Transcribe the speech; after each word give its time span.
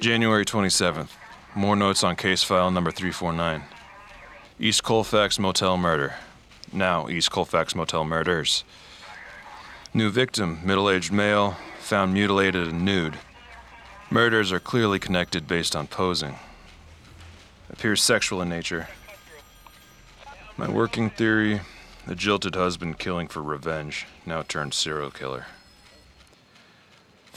January 0.00 0.44
27th. 0.44 1.08
More 1.54 1.76
notes 1.76 2.04
on 2.04 2.16
case 2.16 2.42
file 2.42 2.70
number 2.70 2.90
349. 2.90 3.62
East 4.58 4.82
Colfax 4.82 5.38
Motel 5.38 5.76
murder. 5.76 6.14
Now, 6.72 7.08
East 7.08 7.30
Colfax 7.30 7.74
Motel 7.74 8.04
murders. 8.04 8.64
New 9.92 10.10
victim, 10.10 10.60
middle 10.64 10.88
aged 10.88 11.12
male, 11.12 11.56
found 11.78 12.14
mutilated 12.14 12.68
and 12.68 12.84
nude. 12.84 13.18
Murders 14.10 14.52
are 14.52 14.60
clearly 14.60 14.98
connected 14.98 15.46
based 15.46 15.74
on 15.74 15.86
posing. 15.86 16.36
Appears 17.70 18.02
sexual 18.02 18.42
in 18.42 18.48
nature. 18.48 18.88
My 20.56 20.70
working 20.70 21.10
theory 21.10 21.60
the 22.06 22.14
jilted 22.14 22.54
husband 22.54 22.98
killing 22.98 23.28
for 23.28 23.42
revenge, 23.42 24.06
now 24.26 24.42
turned 24.42 24.74
serial 24.74 25.10
killer. 25.10 25.46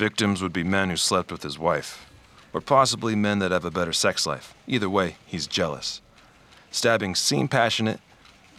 Victims 0.03 0.41
would 0.41 0.51
be 0.51 0.65
men 0.65 0.89
who 0.89 0.97
slept 0.97 1.31
with 1.31 1.43
his 1.43 1.57
wife, 1.57 2.11
or 2.51 2.59
possibly 2.59 3.15
men 3.15 3.39
that 3.39 3.51
have 3.51 3.63
a 3.63 3.71
better 3.71 3.93
sex 3.93 4.27
life. 4.27 4.53
Either 4.67 4.89
way, 4.89 5.15
he's 5.25 5.47
jealous. 5.47 6.01
Stabbings 6.71 7.19
seem 7.19 7.47
passionate, 7.47 8.01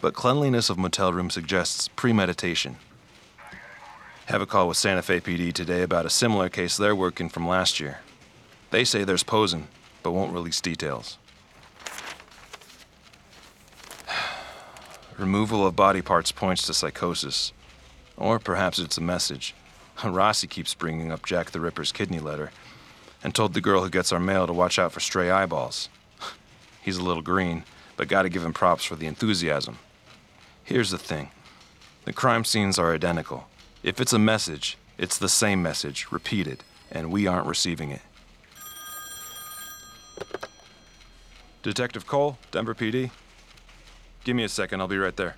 but 0.01 0.15
cleanliness 0.15 0.71
of 0.71 0.79
motel 0.79 1.13
room 1.13 1.29
suggests 1.29 1.89
premeditation. 1.89 2.77
Have 4.25 4.41
a 4.41 4.47
call 4.47 4.69
with 4.69 4.79
Santa 4.79 5.03
Fe 5.03 5.21
PD 5.21 5.53
today 5.53 5.83
about 5.83 6.07
a 6.07 6.11
similar 6.11 6.49
case 6.49 6.79
they're 6.79 6.97
working 6.97 7.29
from 7.29 7.47
last 7.47 7.79
year. 7.79 7.99
They 8.71 8.83
say 8.83 9.05
there's 9.05 9.23
posing, 9.23 9.69
but 10.03 10.13
won't 10.13 10.33
release 10.33 10.63
details. 10.63 11.19
Removal 15.19 15.67
of 15.67 15.77
body 15.77 16.01
parts 16.01 16.33
points 16.33 16.63
to 16.69 16.73
psychosis. 16.73 17.53
Or 18.17 18.39
perhaps 18.39 18.79
it's 18.79 18.97
a 18.97 19.03
message. 19.03 19.55
Rossi 20.05 20.47
keeps 20.47 20.75
bringing 20.75 21.13
up 21.13 21.25
Jack 21.25 21.51
the 21.51 21.61
Ripper's 21.61 21.93
kidney 21.93 22.19
letter 22.19 22.51
and 23.23 23.35
told 23.35 23.55
the 23.55 23.61
girl 23.61 23.83
who 23.83 23.91
gets 23.91 24.13
our 24.13 24.21
mail 24.21 24.47
to 24.47 24.53
watch 24.53 24.79
out 24.79 24.93
for 24.93 25.01
stray 25.01 25.31
eyeballs. 25.31 25.89
He's 26.83 26.99
a 26.99 27.03
little 27.03 27.23
green, 27.23 27.65
but 27.97 28.09
gotta 28.09 28.29
give 28.29 28.45
him 28.45 28.53
props 28.53 28.85
for 28.85 28.97
the 28.97 29.07
enthusiasm. 29.07 29.79
Here's 30.63 30.91
the 30.91 30.99
thing 30.99 31.31
the 32.05 32.13
crime 32.13 32.45
scenes 32.45 32.79
are 32.79 32.95
identical. 32.95 33.49
If 33.83 34.01
it's 34.01 34.13
a 34.13 34.19
message, 34.19 34.79
it's 34.99 35.19
the 35.19 35.29
same 35.29 35.63
message, 35.63 36.07
repeated, 36.11 36.65
and 36.91 37.11
we 37.11 37.27
aren't 37.27 37.47
receiving 37.47 37.91
it. 37.91 38.03
Detective 41.63 42.07
Cole, 42.07 42.39
Denver 42.51 42.75
PD. 42.75 43.11
Give 44.23 44.37
me 44.37 44.45
a 44.45 44.49
second, 44.49 44.81
I'll 44.81 44.89
be 44.89 44.99
right 44.99 45.17
there. 45.17 45.37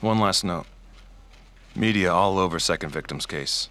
One 0.00 0.18
last 0.18 0.44
note. 0.44 0.66
Media 1.76 2.12
all 2.12 2.38
over 2.38 2.58
second 2.58 2.90
victim's 2.90 3.26
case. 3.26 3.68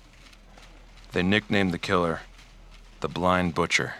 They 1.13 1.23
nicknamed 1.23 1.71
the 1.71 1.79
killer 1.79 2.21
the 3.03 3.09
Blind 3.09 3.53
Butcher. 3.53 3.95